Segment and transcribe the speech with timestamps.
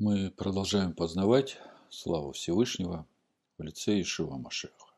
[0.00, 1.58] Мы продолжаем познавать
[1.90, 3.06] славу Всевышнего
[3.58, 4.94] в лице Ишива Машеха.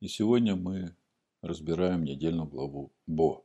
[0.00, 0.94] И сегодня мы
[1.40, 3.42] разбираем недельную главу Бо.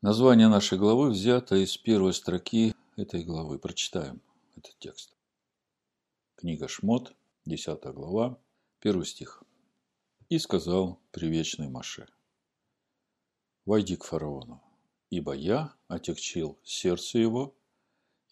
[0.00, 3.58] Название нашей главы взято из первой строки этой главы.
[3.58, 4.22] Прочитаем
[4.56, 5.14] этот текст.
[6.36, 7.14] Книга Шмот,
[7.44, 8.38] 10 глава,
[8.80, 9.42] 1 стих.
[10.30, 12.08] «И сказал привечный Маше,
[13.66, 14.62] «Войди к фараону,
[15.10, 17.54] ибо я отягчил сердце его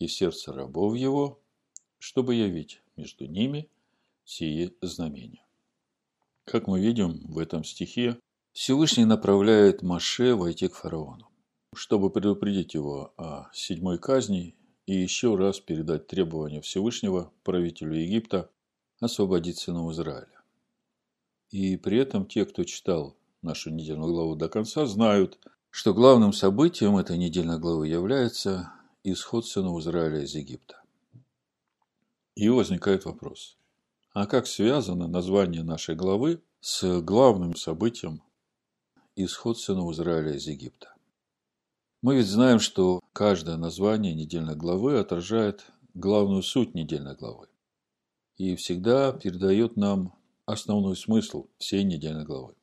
[0.05, 1.41] и сердце рабов его,
[1.99, 3.69] чтобы явить между ними
[4.25, 5.45] сие знамения».
[6.45, 8.19] Как мы видим в этом стихе,
[8.53, 11.29] Всевышний направляет Маше войти к фараону,
[11.75, 18.51] чтобы предупредить его о седьмой казни и еще раз передать требования Всевышнего правителю Египта
[19.01, 20.43] освободить сынов Израиля.
[21.51, 25.39] И при этом те, кто читал нашу недельную главу до конца, знают,
[25.71, 28.73] что главным событием этой недельной главы является
[29.05, 30.83] исход сынов Израиля из Египта.
[32.35, 33.59] И возникает вопрос,
[34.13, 38.23] а как связано название нашей главы с главным событием
[39.17, 40.95] исход сынов Израиля из Египта?
[42.01, 47.49] Мы ведь знаем, что каждое название недельной главы отражает главную суть недельной главы
[48.37, 50.15] и всегда передает нам
[50.47, 52.55] основной смысл всей недельной главы.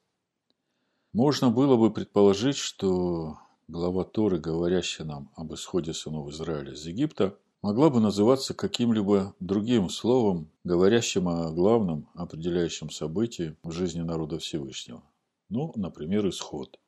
[1.14, 7.38] Можно было бы предположить, что глава Торы, говорящая нам об исходе сынов Израиля из Египта,
[7.62, 15.04] могла бы называться каким-либо другим словом, говорящим о главном определяющем событии в жизни народа Всевышнего.
[15.50, 16.80] Ну, например, исход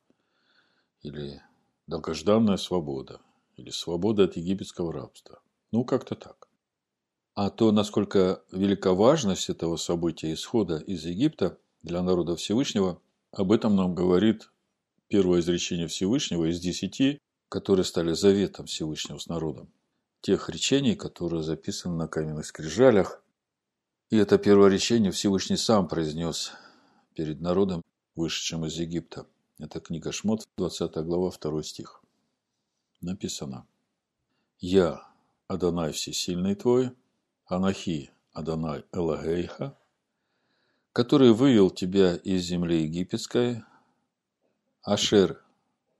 [1.02, 1.40] или
[1.86, 3.20] долгожданная свобода
[3.56, 5.40] или свобода от египетского рабства.
[5.70, 6.48] Ну, как-то так.
[7.34, 13.76] А то, насколько велика важность этого события исхода из Египта для народа Всевышнего, об этом
[13.76, 14.51] нам говорит
[15.12, 17.18] первое изречение Всевышнего из десяти,
[17.50, 19.70] которые стали заветом Всевышнего с народом.
[20.22, 23.22] Тех речений, которые записаны на каменных скрижалях.
[24.08, 26.52] И это первое речение Всевышний сам произнес
[27.14, 27.82] перед народом,
[28.14, 29.26] вышедшим из Египта.
[29.58, 32.00] Это книга Шмот, 20 глава, 2 стих.
[33.02, 33.66] Написано.
[34.60, 35.06] «Я,
[35.46, 36.90] Адонай Всесильный твой,
[37.44, 39.76] Анахи Адонай Элагейха,
[40.94, 43.62] который вывел тебя из земли египетской,
[44.84, 45.40] Ашер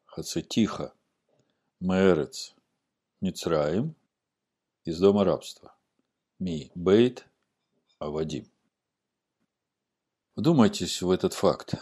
[0.07, 0.93] Хацетиха
[1.79, 2.53] Мерец
[3.21, 3.95] Мицраим
[4.85, 5.77] из дома рабства,
[6.41, 7.25] Ми Бейт
[8.01, 8.51] Авадим.
[10.35, 11.75] Вдумайтесь в этот факт.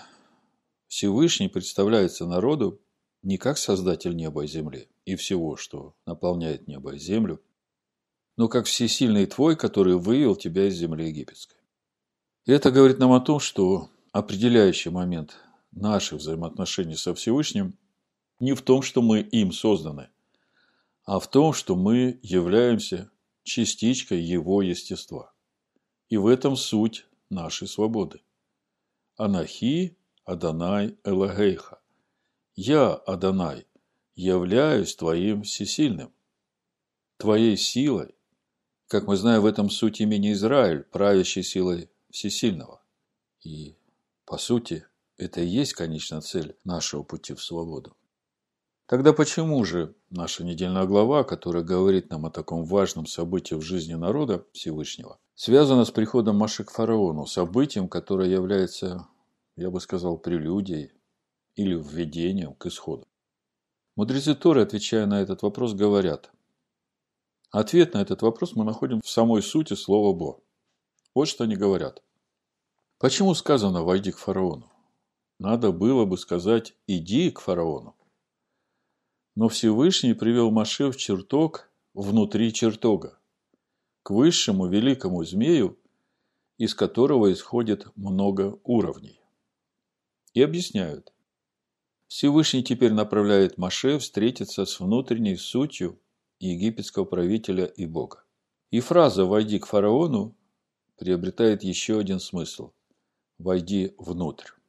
[0.88, 2.82] Всевышний представляется народу
[3.22, 7.42] не как создатель неба и земли и всего, что наполняет небо и землю,
[8.36, 11.56] но как всесильный твой, который вывел тебя из земли египетской.
[12.44, 15.38] И это говорит нам о том, что определяющий момент
[15.72, 17.78] наших взаимоотношений со Всевышним
[18.38, 20.08] не в том, что мы им созданы,
[21.04, 23.10] а в том, что мы являемся
[23.42, 25.32] частичкой Его естества.
[26.08, 28.20] И в этом суть нашей свободы.
[29.16, 31.80] Анахи Адонай Элагейха.
[32.54, 33.66] Я, Адонай,
[34.14, 36.12] являюсь Твоим всесильным,
[37.16, 38.14] Твоей силой.
[38.86, 42.82] Как мы знаем, в этом суть имени Израиль, правящей силой всесильного.
[43.42, 43.76] И,
[44.24, 44.86] по сути,
[45.20, 47.96] это и есть конечная цель нашего пути в свободу.
[48.86, 53.94] Тогда почему же наша недельная глава, которая говорит нам о таком важном событии в жизни
[53.94, 59.06] народа Всевышнего, связана с приходом Маши к фараону, событием, которое является
[59.60, 60.92] я бы сказал, прелюдией
[61.54, 63.06] или введением к исходу.
[63.96, 66.30] Мудрецы Торы, отвечая на этот вопрос, говорят,
[67.50, 70.40] ответ на этот вопрос мы находим в самой сути слова «бо».
[71.14, 72.02] Вот что они говорят.
[72.98, 74.70] Почему сказано «войди к фараону»?
[75.40, 77.96] Надо было бы сказать «иди к фараону».
[79.34, 83.18] Но Всевышний привел Маше в чертог внутри чертога,
[84.02, 85.78] к высшему великому змею,
[86.58, 89.18] из которого исходит много уровней
[90.34, 91.10] и объясняют.
[92.06, 95.98] Всевышний теперь направляет Маше встретиться с внутренней сутью
[96.38, 98.24] египетского правителя и Бога.
[98.70, 100.36] И фраза «войди к фараону»
[100.98, 102.72] приобретает еще один смысл–
[103.38, 104.59] «войди внутрь».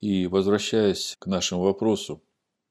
[0.00, 2.22] И возвращаясь к нашему вопросу,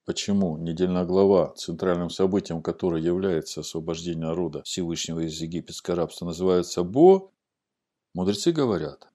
[0.06, 7.32] почему недельная глава, центральным событием которой является освобождение народа Всевышнего из египетского рабства, называется Бо,
[8.14, 9.10] мудрецы говорят,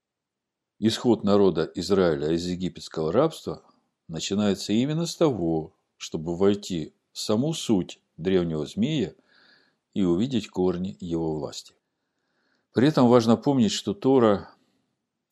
[0.85, 3.63] Исход народа Израиля из египетского рабства
[4.09, 9.15] начинается именно с того, чтобы войти в саму суть древнего змея
[9.93, 11.73] и увидеть корни его власти.
[12.73, 14.49] При этом важно помнить, что Тора–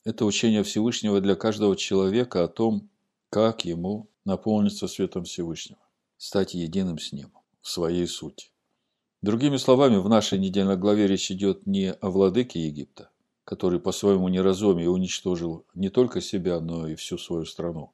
[0.03, 2.89] это учение Всевышнего для каждого человека о том,
[3.29, 5.81] как ему наполниться светом Всевышнего,
[6.17, 7.31] стать единым с ним
[7.61, 8.49] в своей сути.
[9.21, 13.11] Другими словами, в нашей недельной главе речь идет не о владыке Египта,
[13.43, 17.93] который по своему неразумию уничтожил не только себя, но и всю свою страну.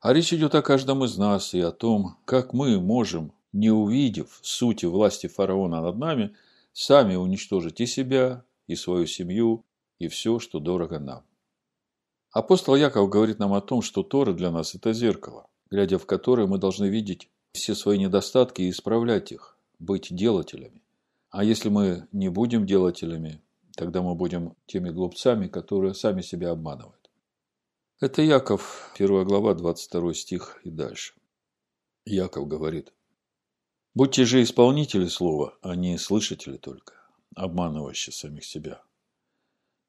[0.00, 4.38] А речь идет о каждом из нас и о том, как мы можем, не увидев
[4.42, 6.34] сути власти фараона над нами,
[6.74, 9.64] сами уничтожить и себя, и свою семью,
[9.98, 11.24] и все, что дорого нам.
[12.30, 16.46] Апостол Яков говорит нам о том, что Тора для нас– это зеркало, глядя в которое
[16.46, 20.82] мы должны видеть все свои недостатки и исправлять их, быть делателями.
[21.30, 23.40] А если мы не будем делателями,
[23.76, 27.10] тогда мы будем теми глупцами, которые сами себя обманывают.
[28.00, 31.14] Это Яков, 1 глава, 22 стих и дальше.
[32.04, 32.92] Яков говорит,
[33.94, 36.94] «Будьте же исполнители слова, а не слышатели только,
[37.36, 38.82] обманывающие самих себя.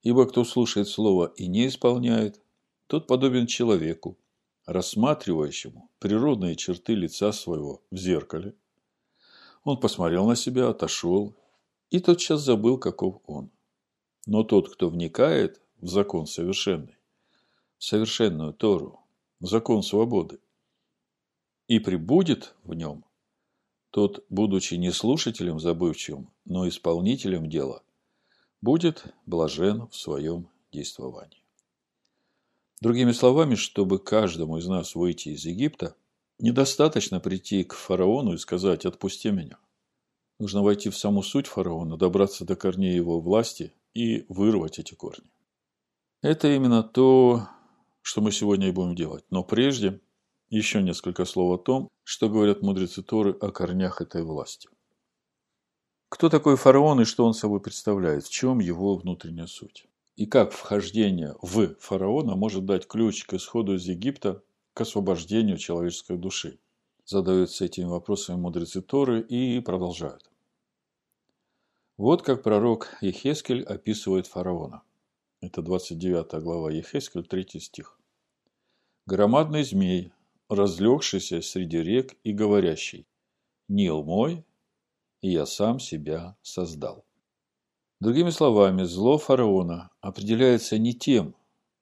[0.06, 2.40] Ибо кто слушает слово и не исполняет,
[2.86, 4.20] тот подобен человеку,
[4.68, 8.54] рассматривающему природные черты лица своего в зеркале.
[9.64, 11.34] Он посмотрел на себя, отошел
[11.90, 13.50] и тотчас забыл, каков он.
[14.28, 17.00] Но тот, кто вникает в закон совершенный,
[17.80, 19.00] в совершенную Тору,
[19.40, 20.38] в закон свободы,
[21.68, 23.04] и прибудет в нем,
[23.90, 27.82] тот, будучи не слушателем забывчивым, но исполнителем дела,
[28.66, 31.44] будет блажен в своем действовании.
[32.82, 35.96] Другими словами, чтобы каждому из нас выйти из Египта,
[36.40, 39.60] недостаточно прийти к фараону и сказать «отпусти меня».
[40.40, 45.32] Нужно войти в саму суть фараона, добраться до корней его власти и вырвать эти корни.
[46.22, 47.48] Это именно то,
[48.02, 49.24] что мы сегодня и будем делать.
[49.30, 50.02] Но прежде
[50.50, 54.70] еще несколько слов о том, что говорят мудрецы Торы о корнях этой власти.
[56.16, 58.24] Кто такой фараон и что он собой представляет?
[58.24, 59.86] В чем его внутренняя суть?
[60.16, 64.42] И как вхождение в фараона может дать ключ к исходу из Египта,
[64.74, 66.58] к освобождению человеческой души?
[67.04, 70.32] Задаются этими вопросами мудрецы Торы и продолжают.
[71.98, 74.84] Вот как пророк Ехескель описывает фараона.
[75.42, 78.00] Это 29 глава Ехескель, 3 стих.
[79.06, 80.14] «Громадный змей,
[80.48, 83.06] разлегшийся среди рек и говорящий,
[83.68, 84.46] «Нил мой,
[85.22, 87.06] и я сам себя создал.
[88.00, 91.36] Другими словами, зло фараона определяется не тем,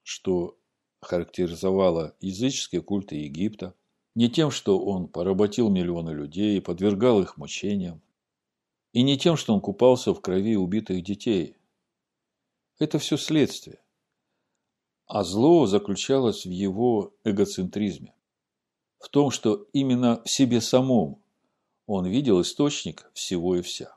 [0.04, 0.58] что
[1.02, 3.74] характеризовало языческие культы Египта,
[4.16, 8.02] не тем, что он поработил миллионы людей и подвергал их мучениям,
[8.92, 11.58] и не тем, что он купался в крови убитых детей.
[12.78, 13.80] Это все следствие.
[15.08, 18.14] А зло заключалось в его эгоцентризме,
[19.00, 21.23] в том, что именно в себе самом
[21.86, 23.96] он видел источник всего и вся.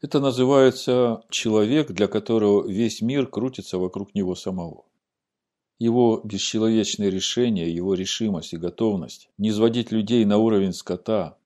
[0.00, 4.84] Это называется человек, для которого весь мир крутится вокруг него самого.
[5.78, 11.38] Его бесчеловечные решения, его решимость и готовность не сводить людей на уровень скота,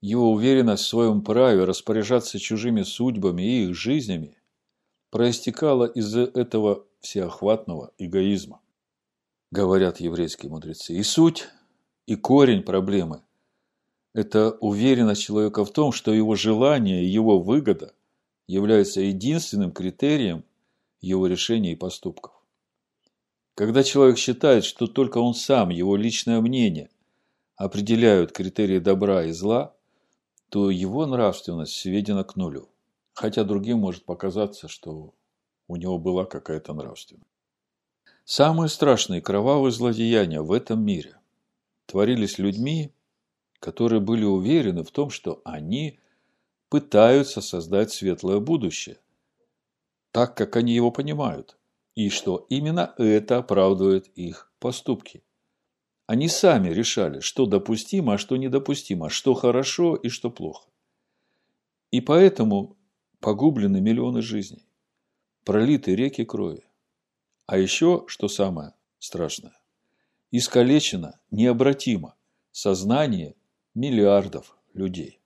[0.00, 4.36] его уверенность в своем праве распоряжаться чужими судьбами и их жизнями
[5.10, 8.60] проистекала из этого всеохватного эгоизма,
[9.50, 10.94] говорят еврейские мудрецы.
[10.94, 11.48] И суть,
[12.06, 13.22] и корень проблемы
[14.14, 17.94] это уверенность человека в том, что его желание и его выгода
[18.46, 20.44] являются единственным критерием
[21.00, 22.32] его решений и поступков.
[23.56, 26.90] Когда человек считает, что только он сам, его личное мнение
[27.56, 29.74] определяют критерии добра и зла,
[30.48, 32.68] то его нравственность сведена к нулю.
[33.12, 35.14] Хотя другим может показаться, что
[35.66, 37.28] у него была какая-то нравственность.
[38.24, 41.18] Самые страшные кровавые злодеяния в этом мире
[41.86, 42.93] творились людьми,
[43.64, 45.98] которые были уверены в том, что они
[46.68, 48.98] пытаются создать светлое будущее,
[50.10, 51.56] так как они его понимают,
[51.94, 55.24] и что именно это оправдывает их поступки.
[56.06, 60.68] Они сами решали, что допустимо, а что недопустимо, что хорошо и что плохо.
[61.90, 62.76] И поэтому
[63.20, 64.68] погублены миллионы жизней,
[65.42, 66.66] пролиты реки крови.
[67.46, 69.56] А еще, что самое страшное,
[70.30, 72.14] искалечено необратимо
[72.52, 73.36] сознание
[73.74, 75.20] миллиардов людей.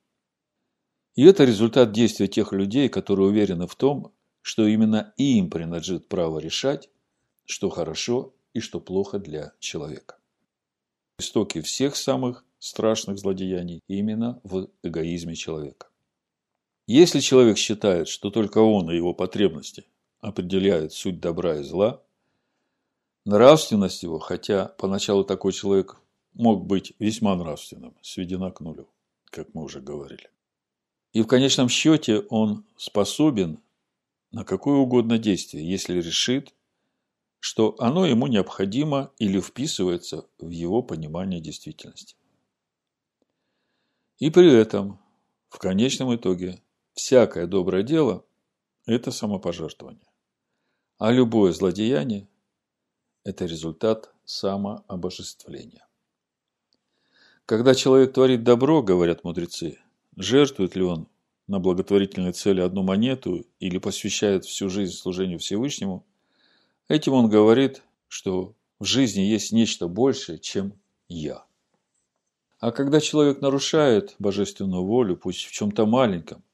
[1.15, 6.39] И это результат действия тех людей, которые уверены в том, что именно им принадлежит право
[6.39, 6.89] решать,
[7.45, 10.19] что хорошо и что плохо для человека.
[11.19, 15.89] Истоки всех самых страшных злодеяний именно в эгоизме человека.
[16.87, 19.85] Если человек считает, что только он и его потребности
[20.21, 22.03] определяют суть добра и зла,
[23.25, 26.01] нравственность его, хотя поначалу такой человек
[26.35, 28.89] мог быть весьма нравственным, сведена к нулю,
[29.27, 30.31] как мы уже говорили.
[31.13, 33.61] И в конечном счете он способен
[34.31, 36.55] на какое угодно действие, если решит,
[37.41, 42.17] что оно ему необходимо или вписывается в его понимание действительности.
[44.19, 45.01] И при этом
[45.49, 48.23] В конечном итоге всякое доброе дело–
[48.87, 50.07] это самопожертвование.
[50.99, 52.29] А любое злодеяние–
[53.25, 55.88] это результат самообожествления.
[57.49, 59.79] Когда человек творит добро, говорят мудрецы,
[60.17, 61.09] жертвует ли он
[61.47, 66.05] на благотворительной цели одну монету или посвящает всю жизнь служению Всевышнему,
[66.89, 70.75] этим он говорит, что в жизни есть нечто большее, чем
[71.09, 71.47] «я».
[72.61, 76.45] А когда человек нарушает божественную волю, пусть в чем-то маленьком,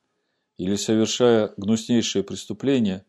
[0.58, 3.04] или совершая гнуснейшее преступление,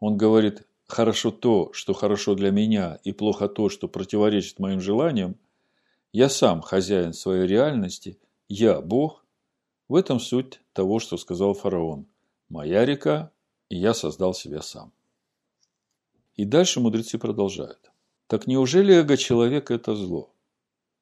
[0.00, 5.36] он говорит «хорошо то, что хорошо для меня, и плохо то, что противоречит моим желаниям»,
[6.12, 9.24] я сам хозяин своей реальности, я Бог,
[9.88, 12.06] в этом суть того, что сказал фараон.
[12.48, 13.30] Моя река,
[13.68, 14.92] и я создал себя сам.
[16.34, 17.90] И дальше мудрецы продолжают.
[18.26, 20.32] Так неужели эго человека– это зло?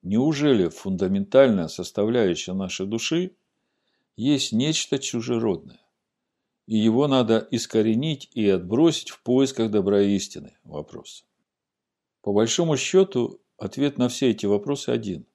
[0.02, 3.36] Неужели фундаментальная составляющая нашей души
[4.16, 5.80] есть нечто чужеродное?
[6.66, 10.56] И его надо искоренить и отбросить в поисках добра и истины?
[10.64, 11.24] Вопрос.
[12.22, 15.26] По большому счету, ответ на все эти вопросы один.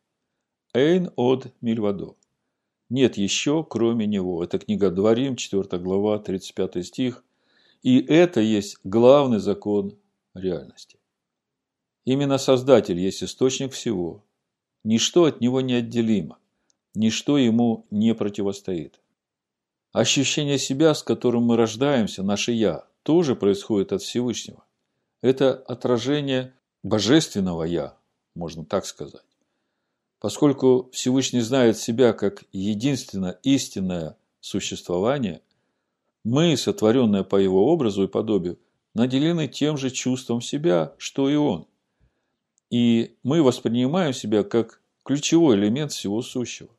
[0.73, 2.15] Эйн од мильвадо
[2.91, 4.43] нет еще, кроме него.
[4.43, 7.23] Это книга Дворим, 4 глава, 35 стих.
[7.83, 9.97] И это есть главный закон
[10.33, 10.99] реальности.
[12.03, 14.25] Именно Создатель есть источник всего.
[14.83, 16.37] Ничто от него не отделимо.
[16.93, 18.99] Ничто ему не противостоит.
[19.93, 24.65] Ощущение себя, с которым мы рождаемся, наше «я», тоже происходит от Всевышнего.
[25.21, 27.95] Это отражение божественного «я»,
[28.35, 29.25] можно так сказать.
[30.19, 35.41] Поскольку Всевышний знает себя как единственно истинное существование,
[36.23, 38.59] мы, сотворенные по его образу и подобию,
[38.93, 41.67] наделены тем же чувством себя, что и он.
[42.69, 46.69] И мы воспринимаем себя как ключевой элемент всего сущего.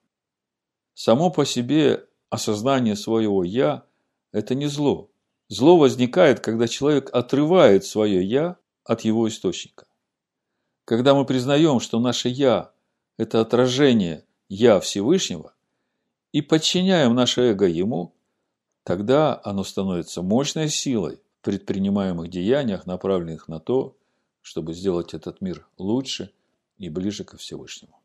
[0.94, 3.84] Само по себе осознание своего «я»–
[4.32, 5.10] это не зло.
[5.48, 9.86] Зло возникает, когда человек отрывает свое «я» от его источника.
[10.92, 12.70] Когда мы признаем, что наше «я»
[13.16, 15.54] это отражение «Я» Всевышнего,
[16.32, 18.14] и подчиняем наше эго ему,
[18.84, 23.96] тогда оно становится мощной силой в предпринимаемых деяниях, направленных на то,
[24.42, 26.30] чтобы сделать этот мир лучше
[26.76, 27.98] и ближе ко Всевышнему.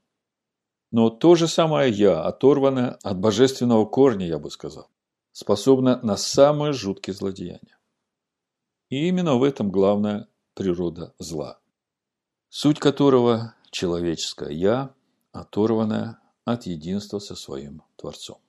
[0.89, 4.89] Но то же самое «я», оторванное от божественного корня, я бы сказал,
[5.33, 7.77] способно на самые жуткие злодеяния.
[8.87, 11.59] И именно в этом главная природа зла,
[12.49, 14.93] суть которого– человеческое «я»,
[15.31, 18.39] оторванная от единства со своим Творцом.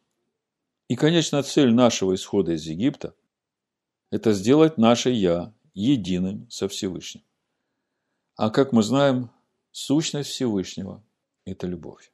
[0.89, 3.15] И конечная цель нашего исхода из Египта–
[4.11, 7.23] это сделать наше «я» единым со Всевышним.
[8.37, 9.31] А как мы знаем,
[9.73, 11.03] сущность Всевышнего–
[11.45, 12.11] это любовь.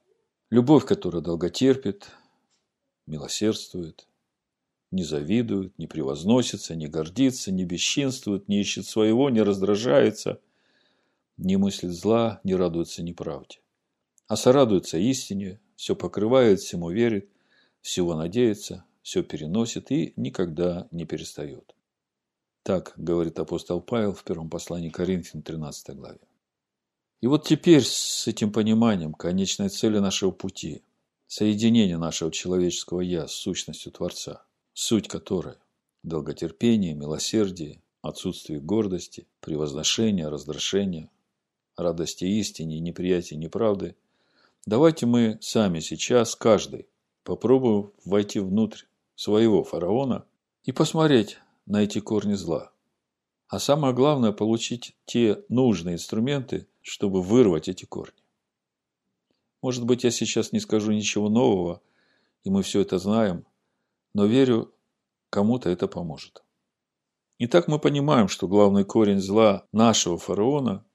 [0.51, 2.09] Любовь, которая долготерпит,
[3.07, 4.09] милосердствует,
[4.91, 10.41] не завидует, не превозносится, не гордится, не бесчинствует, не ищет своего, не раздражается,
[11.37, 13.59] не мыслит зла, не радуется неправде
[14.27, 17.29] а сорадуется истине, все покрывает, всему верит,
[17.81, 21.75] всего надеется, все переносит и никогда не перестает.
[22.63, 26.21] Так говорит апостол Павел в первом послании Коринфян 13 главе.
[27.21, 30.83] И вот теперь с этим пониманием конечной цели нашего пути,
[31.27, 35.57] соединение нашего человеческого «я» с сущностью Творца, суть которой–
[36.03, 41.11] долготерпение, милосердие, отсутствие гордости, превозношение, раздражение,
[41.77, 43.97] радости истине, неприятие неправды–
[44.67, 46.89] Давайте мы сами сейчас, каждый,
[47.23, 50.25] попробуем войти внутрь своего фараона
[50.65, 52.73] и посмотреть на эти корни зла.
[53.49, 58.23] А самое главное– получить те нужные инструменты, чтобы вырвать эти корни.
[59.61, 61.83] Может быть, я сейчас не скажу ничего нового,
[62.43, 63.45] и мы все это знаем,
[64.15, 64.73] но верю,
[65.29, 66.43] кому-то это поможет.
[67.39, 70.87] Итак, мы понимаем, что главный корень зла нашего фараона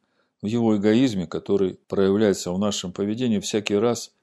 [0.42, 4.14] в его эгоизме, который проявляется в нашем поведении всякий раз,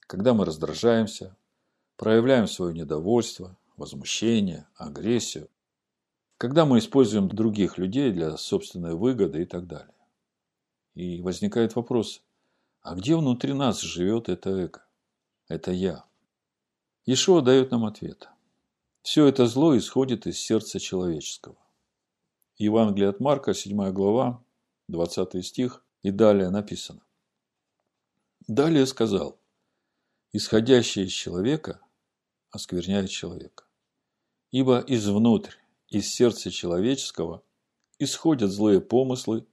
[0.00, 1.36] когда мы раздражаемся,
[1.96, 5.48] проявляем свое недовольство, возмущение, агрессию,
[6.38, 9.94] когда мы используем других людей для собственной выгоды и так далее.
[10.94, 12.22] И возникает вопрос,
[12.82, 14.82] а где внутри нас живет это эго?
[15.48, 16.04] Это я.
[17.04, 18.28] Ишуа дает нам ответ.
[19.02, 21.56] Все это зло исходит из сердца человеческого.
[22.58, 24.42] Евангелие от Марка, 7 глава,
[24.88, 27.02] 20 стих, и далее написано.
[28.46, 29.38] Далее сказал,
[30.32, 31.80] исходящее из человека
[32.50, 33.64] оскверняет человека.
[34.52, 35.54] Ибо извнутрь,
[35.88, 37.42] из сердца человеческого
[37.98, 39.46] исходят злые помыслы,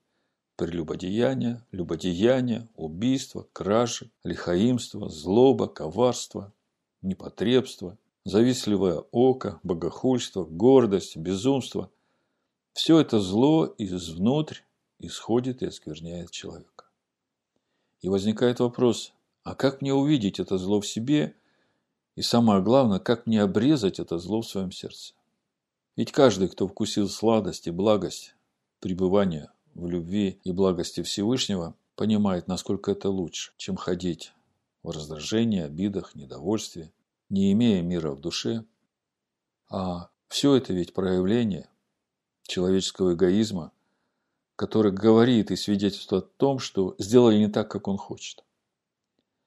[0.55, 6.53] прелюбодеяния, любодеяния, убийства, кражи, лихаимство, злоба, коварство,
[7.01, 11.91] непотребство, завистливое око, богохульство, гордость, безумство–
[12.73, 14.61] все это зло изнутрь
[14.99, 16.85] исходит и оскверняет человека.
[18.01, 21.35] И возникает вопрос, а как мне увидеть это зло в себе?
[22.15, 25.13] И самое главное, как мне обрезать это зло в своем сердце?
[25.95, 28.35] Ведь каждый, кто вкусил сладость и благость
[28.79, 34.33] пребывания в любви и благости Всевышнего, понимает, насколько это лучше, чем ходить
[34.81, 36.91] в раздражении, обидах, недовольстве,
[37.29, 38.65] не имея мира в душе.
[39.69, 41.69] А все это ведь проявление
[42.43, 43.71] человеческого эгоизма,
[44.55, 48.43] который говорит и свидетельствует о том, что сделали не так, как он хочет.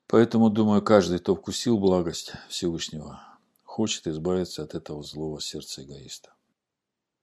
[0.08, 3.20] Поэтому, думаю, каждый, кто вкусил благость Всевышнего,
[3.64, 6.32] хочет избавиться от этого злого сердца эгоиста.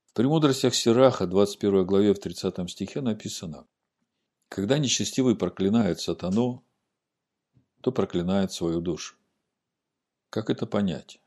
[0.06, 3.66] В «Премудростях Сираха», 21 главе, в 30 стихе написано
[4.50, 6.64] «Когда нечестивый проклинает сатану,
[7.82, 9.16] то проклинает свою душу».
[10.30, 11.20] Как это понять?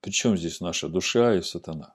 [0.00, 1.93] Причем здесь наша душа и сатана?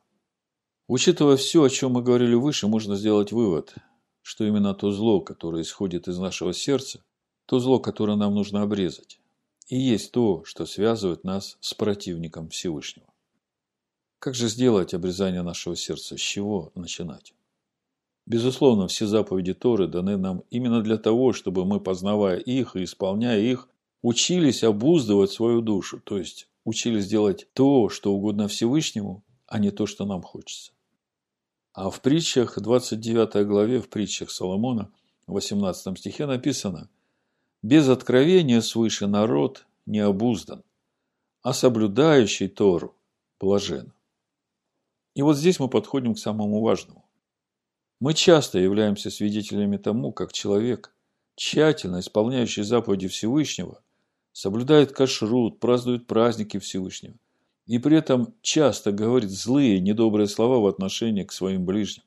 [0.89, 3.75] Учитывая все, о чем мы говорили выше, можно сделать вывод,
[4.23, 7.03] что именно то зло, которое исходит из нашего сердца,
[7.45, 9.19] то зло, которое нам нужно обрезать,
[9.67, 13.05] и есть то, что связывает нас с противником Всевышнего.
[14.17, 16.17] Как же сделать обрезание нашего сердца?
[16.17, 17.35] С чего начинать?
[18.25, 23.39] Безусловно, все заповеди Торы даны нам именно для того, чтобы мы, познавая их и исполняя
[23.39, 23.69] их,
[24.01, 29.85] учились обуздывать свою душу, то есть учились делать то, что угодно Всевышнему, а не то,
[29.85, 30.71] что нам хочется.
[31.73, 34.91] А в притчах, 29 главе, в притчах Соломона,
[35.27, 36.89] в 18 стихе написано–
[37.61, 40.63] без откровения свыше народ не обуздан,
[41.41, 42.95] а соблюдающий Тору
[43.39, 43.91] блажен.
[45.13, 47.05] И вот здесь мы подходим к самому важному.
[47.99, 50.95] Мы часто являемся свидетелями тому, как человек,
[51.35, 53.81] тщательно исполняющий заповеди Всевышнего,
[54.31, 57.15] соблюдает кашрут, празднует праздники Всевышнего,
[57.69, 62.03] и при этом часто говорит злые, недобрые слова в отношении к своим ближним.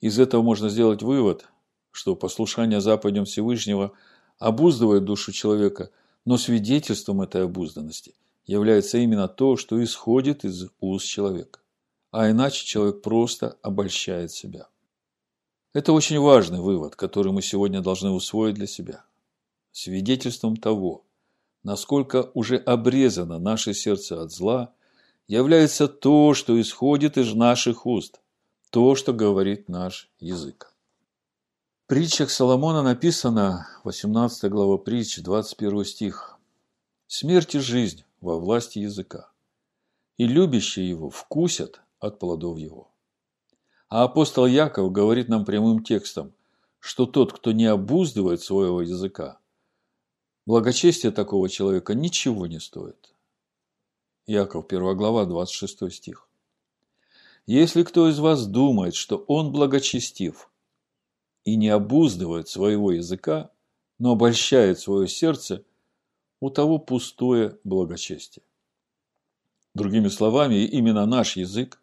[0.00, 1.44] Из этого можно сделать вывод,
[1.90, 3.92] что послушание заповедям Всевышнего–
[4.38, 5.90] обуздывает душу человека,
[6.24, 8.14] но свидетельством этой обузданности
[8.46, 11.60] является именно то, что исходит из уст человека.
[12.10, 14.68] А иначе человек просто обольщает себя.
[15.74, 19.04] Это очень важный вывод, который мы сегодня должны усвоить для себя.
[19.72, 21.04] Свидетельством того,
[21.62, 24.72] насколько уже обрезано наше сердце от зла,
[25.26, 28.20] является то, что исходит из наших уст,
[28.70, 30.74] то, что говорит наш язык
[31.88, 36.38] притчах Соломона написано, 18 глава притч, 21 стих.
[37.06, 39.30] «Смерть и жизнь во власти языка,
[40.18, 42.90] и любящие его вкусят от плодов его».
[43.88, 46.34] А апостол Яков говорит нам прямым текстом,
[46.78, 49.38] что тот, кто не обуздывает своего языка,
[50.48, 53.14] благочестие такого человека ничего не стоит.
[54.26, 56.28] Яков, 1 глава, 26 стих.
[57.46, 60.50] Если кто из вас думает, что он благочестив–
[61.48, 63.50] и не обуздывает своего языка,
[63.98, 65.64] но обольщает свое сердце,
[66.40, 68.44] у того пустое благочестие.
[69.74, 71.80] Другими словами, именно наш язык,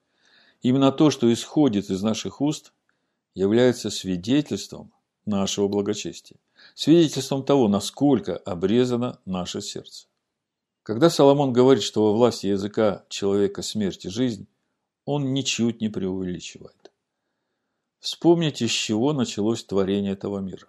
[0.61, 2.73] именно то, что исходит из наших уст,
[3.33, 4.93] является свидетельством
[5.25, 6.37] нашего благочестия,
[6.75, 10.07] свидетельством того, насколько обрезано наше сердце.
[10.83, 14.47] Когда Соломон говорит, что во власти языка человека смерть и жизнь,
[15.05, 16.91] он ничуть не преувеличивает.
[17.99, 20.67] Вспомните, с чего началось творение этого мира.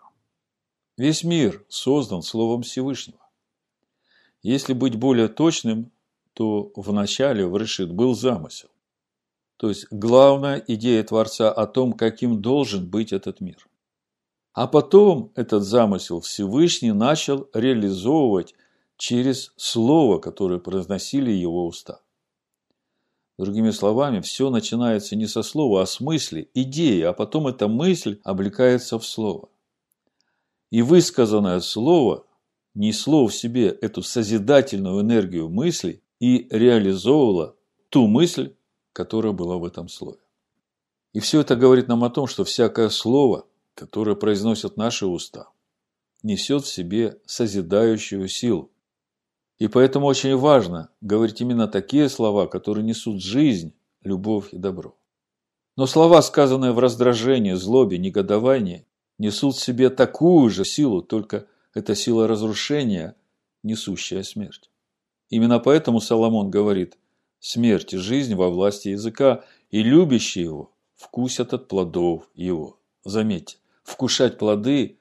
[0.97, 3.21] Весь мир создан Словом Всевышнего.
[4.43, 5.91] Если быть более точным,
[6.33, 8.71] то в начале в Решит был замысел.
[9.57, 13.67] То есть главная идея Творца о том, каким должен быть этот мир.
[14.57, 18.55] А потом этот замысел Всевышний начал реализовывать
[18.97, 22.01] через слово, которое произносили его уста.
[23.37, 28.19] Другими словами, все начинается не со слова, а с мысли, идеи, а потом эта мысль
[28.25, 29.51] облекается в слово.
[30.71, 32.25] И высказанное слово
[32.73, 37.57] несло в себе эту созидательную энергию мысли и реализовывало
[37.91, 38.55] ту мысль,
[38.95, 40.21] которая была в этом слове.
[41.13, 43.45] И все это говорит нам о том, что всякое слово,
[43.77, 45.51] которое произносят наши уста,
[46.23, 48.73] несет в себе созидающую силу.
[49.59, 54.97] И поэтому очень важно говорить именно такие слова, которые несут жизнь, любовь и добро.
[55.77, 58.87] Но слова, сказанные в раздражении, злобе, негодовании,
[59.19, 63.15] несут в себе такую же силу, только это сила разрушения,
[63.63, 64.71] несущая смерть.
[65.29, 66.97] Именно поэтому Соломон говорит,
[67.41, 72.79] смерть и жизнь во власти языка, и любящие его вкусят от плодов его.
[73.05, 74.99] Заметьте, вкушать плоды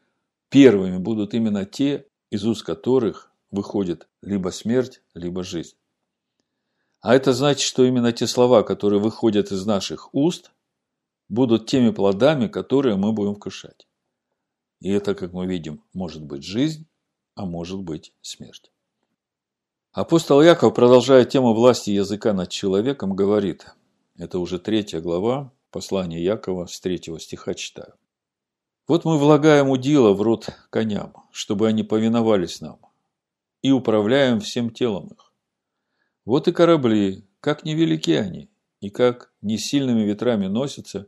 [0.50, 5.76] первыми будут именно те, из уст которых выходит либо смерть, либо жизнь.
[7.02, 10.52] А это значит, что именно те слова, которые выходят из наших уст,
[11.30, 13.88] будут теми плодами, которые мы будем вкушать.
[14.82, 16.88] И это, как мы видим, может быть жизнь,
[17.34, 18.72] а может быть смерть.
[19.92, 23.66] Апостол Яков, продолжая тему власти языка над человеком, говорит,
[24.18, 27.94] это уже третья глава, послание Якова с третьего стиха читаю.
[28.88, 32.80] Вот мы влагаем удила в рот коням, чтобы они повиновались нам,
[33.64, 35.34] и управляем всем телом их.
[36.24, 41.08] Вот и корабли, как невелики они, и как не сильными ветрами носятся,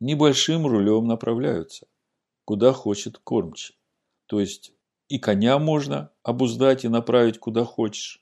[0.00, 1.86] небольшим рулем направляются,
[2.44, 3.78] куда хочет кормчий.
[4.26, 4.72] То есть
[5.08, 8.20] и коня можно обуздать и направить куда хочешь.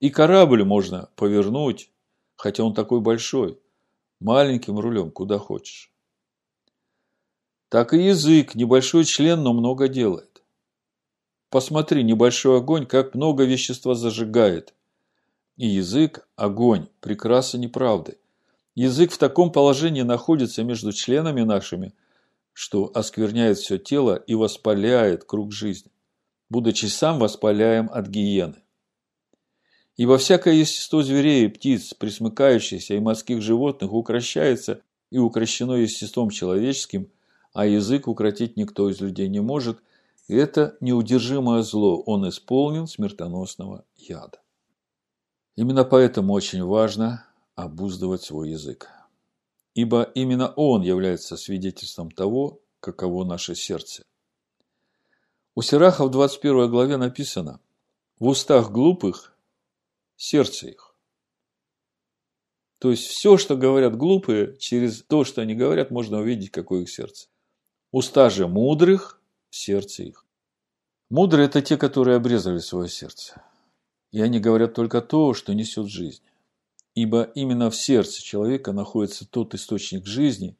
[0.00, 1.92] И корабль можно повернуть,
[2.34, 3.60] хотя он такой большой,
[4.18, 5.92] маленьким рулем куда хочешь.
[7.68, 10.42] Так и язык, небольшой член, но много делает.
[11.50, 14.74] Посмотри, небольшой огонь, как много вещества зажигает.
[15.56, 18.16] И язык– огонь, прекраса неправды.
[18.74, 21.92] Язык в таком положении находится между членами нашими,
[22.52, 25.90] что оскверняет все тело и воспаляет круг жизни,
[26.48, 28.62] будучи сам воспаляем от гиены.
[29.96, 37.10] Ибо всякое естество зверей и птиц, присмыкающихся и морских животных, укращается и укращено естеством человеческим,
[37.52, 39.80] а язык укротить никто из людей не может,
[40.28, 44.40] это неудержимое зло, он исполнен смертоносного яда.
[45.56, 48.88] Именно поэтому очень важно обуздывать свой язык.
[49.74, 54.04] Ибо именно он является свидетельством того, каково наше сердце.
[55.54, 57.60] У Сираха в 21 главе написано
[58.18, 59.36] «В устах глупых
[60.16, 60.94] сердце их».
[62.78, 66.90] То есть все, что говорят глупые, через то, что они говорят, можно увидеть, какое их
[66.90, 67.28] сердце.
[67.90, 69.20] Уста же мудрых–
[69.50, 70.26] сердце их.
[71.10, 73.42] Мудрые– это те, которые обрезали свое сердце
[74.10, 76.22] и они говорят только то, что несет жизнь.
[76.94, 80.56] Ибо именно в сердце человека находится тот источник жизни,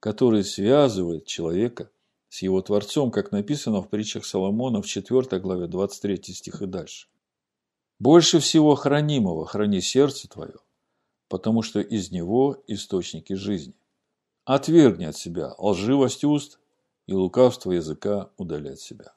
[0.00, 1.90] который связывает человека
[2.28, 7.08] с его Творцом, как написано в притчах Соломона в 4 главе 23 стих и дальше.
[7.98, 10.56] «Больше всего хранимого храни сердце твое,
[11.28, 13.74] потому что из него источники жизни.
[14.44, 16.58] Отвергни от себя лживость уст
[17.08, 19.12] и лукавство языка удалять себя».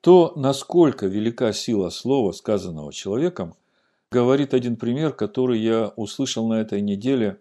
[0.00, 3.54] То, насколько велика сила слова, сказанного человеком,
[4.10, 7.40] говорит один пример, который я услышал на этой неделе,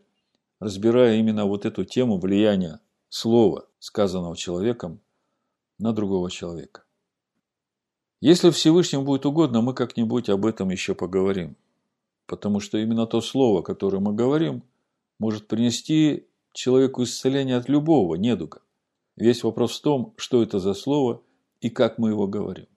[0.60, 5.00] разбирая именно вот эту тему влияния слова, сказанного человеком,
[5.78, 6.84] на другого человека.
[8.22, 11.56] Если Всевышнему будет угодно, мы как-нибудь об этом еще поговорим.
[12.26, 14.64] Потому что именно то слово, которое мы говорим,
[15.20, 18.62] может принести человеку исцеление от любого недуга.
[19.20, 21.22] Весь вопрос в том, что это за слово–
[21.62, 22.68] и как мы его говорим.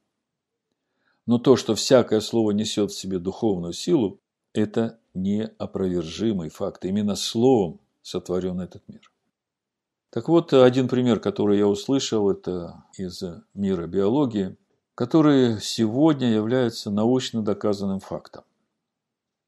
[1.26, 4.20] Но то, что всякое слово несет в себе духовную силу,
[4.52, 6.84] это неопровержимый факт.
[6.84, 9.10] Именно словом сотворен этот мир.
[10.10, 13.22] Так вот, один пример, который я услышал, это из
[13.54, 14.56] мира биологии,
[14.94, 18.44] который сегодня является научно доказанным фактом.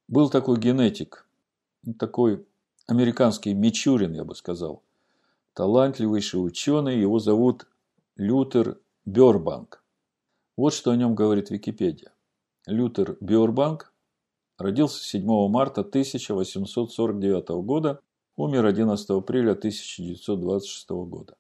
[0.07, 1.27] Был такой генетик,
[1.99, 2.47] такой
[2.87, 4.83] американский Мичурин, я бы сказал,
[5.55, 7.67] талантливейший ученый, его зовут
[8.17, 9.83] Лютер Бёрбанк.
[10.57, 12.13] Вот что о нем говорит Википедия.
[12.67, 13.93] Лютер Бёрбанк
[14.59, 18.01] родился 7 марта 1849 года,
[18.37, 21.37] умер 11 апреля 1926 года.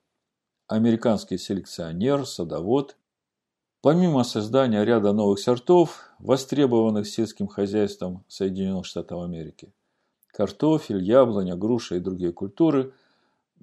[0.66, 2.96] Американский селекционер, садовод.
[3.82, 9.72] Помимо создания ряда новых сортов, востребованных сельским хозяйством Соединенных Штатов Америки,
[10.28, 12.94] картофель, яблоня, груша и другие культуры,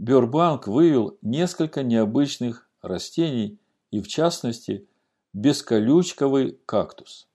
[0.02, 3.60] Бёрбанк вывел несколько необычных растений
[3.92, 4.88] и, в частности,
[5.32, 7.28] бесколючковый кактус.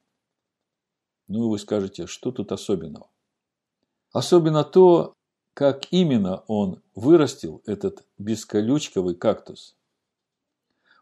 [1.28, 3.08] Ну, вы скажете, что тут особенного?
[4.10, 5.14] Особенно то,
[5.54, 9.76] как именно он вырастил этот бесколючковый кактус.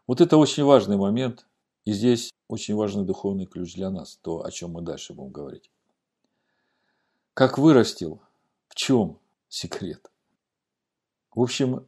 [0.05, 1.47] Вот это очень важный момент,
[1.83, 5.71] и здесь очень важный духовный ключ для нас, то, о чем мы дальше будем говорить.
[7.33, 8.21] Как вырастил,
[8.67, 9.17] в чем
[9.49, 10.11] секрет?
[11.35, 11.85] В общем,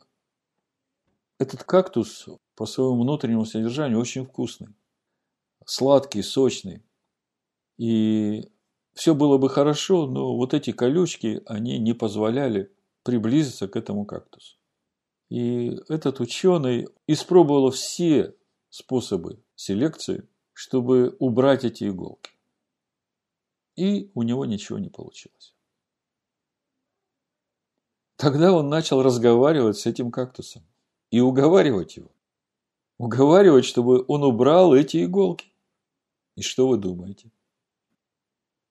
[1.39, 4.75] этот кактус по своему внутреннему содержанию очень вкусный.
[5.65, 6.83] Сладкий, сочный.
[7.77, 8.49] И
[8.93, 12.71] все было бы хорошо, но вот эти колючки, они не позволяли
[13.03, 14.57] приблизиться к этому кактусу.
[15.29, 18.35] И этот ученый испробовал все
[18.69, 22.31] способы селекции, чтобы убрать эти иголки.
[23.77, 25.53] И у него ничего не получилось.
[28.17, 30.63] Тогда он начал разговаривать с этим кактусом
[31.09, 32.11] и уговаривать его.
[32.97, 35.53] Уговаривать, чтобы он убрал эти иголки.
[36.35, 37.31] И что вы думаете?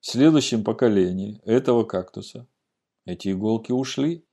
[0.06, 2.46] в следующем поколении этого кактуса
[3.06, 4.24] эти иголки ушли.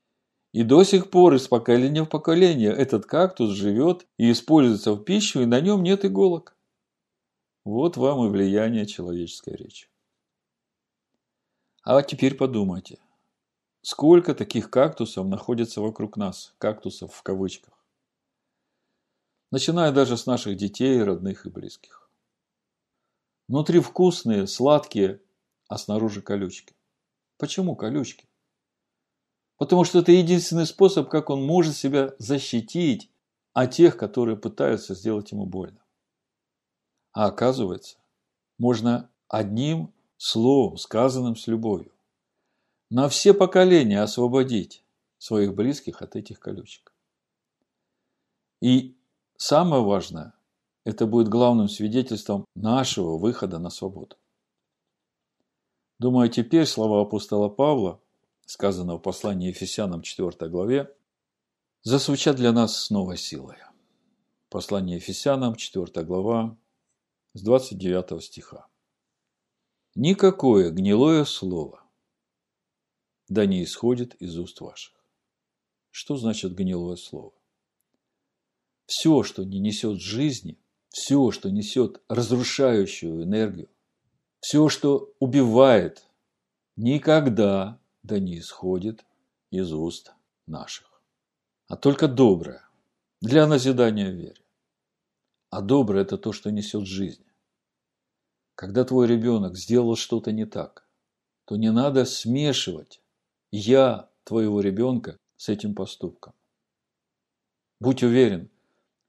[0.52, 5.41] И до сих пор из поколения в поколение этот кактус живет и используется в пищу,
[5.41, 6.56] и на нем нет иголок.
[7.65, 9.89] Вот вам и влияние человеческой речи.
[11.82, 12.99] А теперь подумайте,
[13.84, 17.74] сколько таких кактусов находится вокруг нас, кактусов в кавычках.
[19.52, 22.10] Начиная даже с наших детей, родных и близких.
[23.48, 25.22] Внутри вкусные, сладкие,
[25.67, 26.74] а снаружи колючки.
[27.38, 28.28] Почему колючки?
[29.58, 33.12] Потому что это единственный способ, как он может себя защитить
[33.54, 35.84] от тех, которые пытаются сделать ему больно.
[37.12, 37.98] А оказывается,
[38.58, 41.92] можно одним словом, сказанным с любовью,
[42.93, 44.86] на все поколения освободить
[45.17, 46.93] своих близких от этих колючек.
[48.62, 48.95] И
[49.36, 50.36] самое важное,
[50.84, 54.15] это будет главным свидетельством нашего выхода на свободу.
[55.97, 57.99] Думаю, теперь слова апостола Павла,
[58.45, 60.95] сказанного в послании Ефесянам 4 главе,
[61.82, 63.58] засвучат для нас с новой силой.
[64.49, 66.56] Послание Ефесянам, 4 глава,
[67.34, 68.67] с 29 стиха.
[69.95, 71.83] Никакое гнилое слово
[73.34, 74.93] да не исходит из уст ваших.
[75.89, 77.34] Что значит гнилое слово?
[78.86, 83.69] Все, что не несет жизни, все, что несет разрушающую энергию,
[84.39, 86.06] все, что убивает,
[86.76, 89.06] никогда да не исходит
[89.50, 90.13] из уст
[90.46, 91.02] наших,
[91.67, 92.67] а только доброе,
[93.22, 94.41] для назидания вере.
[95.50, 97.26] А доброе– это то, что несет жизнь.
[98.56, 100.88] Когда твой ребенок сделал что-то не так,
[101.46, 103.03] то не надо смешивать
[103.56, 106.34] «я» твоего ребенка с этим поступком.
[107.80, 108.50] Будь уверен,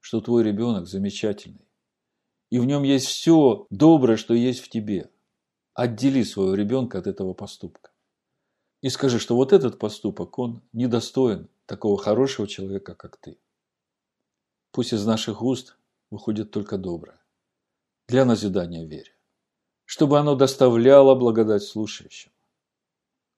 [0.01, 1.67] что твой ребенок замечательный,
[2.51, 5.09] и в нем есть все доброе, что есть в тебе.
[5.73, 7.89] Отдели своего ребенка от этого поступка.
[8.81, 13.39] И скажи, что вот этот поступок, он недостоин такого хорошего человека, как ты.
[14.71, 15.75] Пусть из наших уст
[16.11, 17.19] выходит только доброе,
[18.07, 19.15] для назидания вере,
[19.85, 22.31] чтобы оно доставляло благодать слушающим.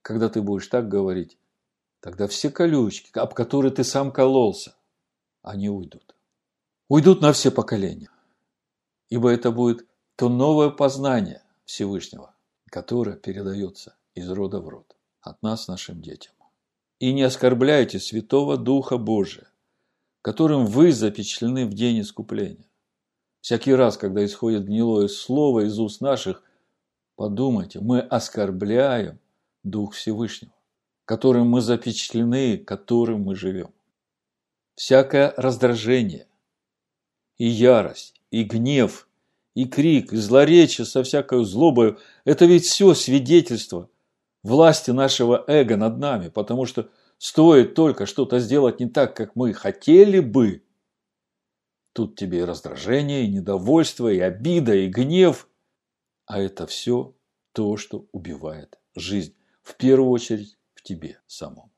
[0.08, 1.38] Когда ты будешь так говорить,
[2.00, 4.74] тогда все колючки, об которые ты сам кололся,
[5.42, 6.16] они уйдут.
[6.88, 8.10] Уйдут на все поколения.
[9.10, 12.34] Ибо это будет то новое познание Всевышнего,
[12.72, 16.32] которое передается из рода в род, от нас нашим детям.
[17.00, 19.50] И не оскорбляйте Святого Духа Божия,
[20.22, 22.70] которым вы запечатлены в день искупления.
[23.42, 26.44] Всякий раз, когда исходит гнилое слово из уст наших,
[27.18, 29.20] подумайте, мы оскорбляем
[29.70, 30.54] Дух Всевышнего,
[31.06, 33.74] которым мы запечатлены, которым мы живем.
[34.76, 36.28] Всякое раздражение
[37.38, 39.08] и ярость, и гнев,
[39.56, 43.90] и крик, и злоречие со всякой злобой– это ведь все свидетельство
[44.44, 49.54] власти нашего эго над нами, потому что Стоит только что-то сделать не так, как мы
[49.54, 50.64] хотели бы,
[51.94, 55.50] тут тебе и раздражение, и недовольство, и обида, и гнев.
[56.28, 57.16] А это все
[57.54, 59.36] то, что убивает жизнь.
[59.68, 61.74] В первую очередь в тебе самом.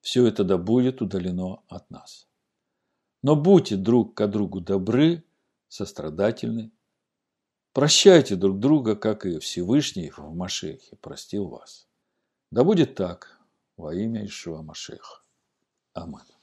[0.00, 2.26] Все это да будет удалено от нас.
[3.22, 5.22] Но будьте друг к другу добры,
[5.68, 6.72] сострадательны.
[7.72, 11.86] Прощайте друг друга, как и Всевышний в Машехе простил вас.
[12.50, 13.40] Да будет так
[13.76, 15.22] во имя Ишуа Машеха.
[15.92, 16.39] Аминь.